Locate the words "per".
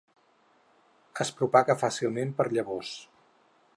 2.41-2.47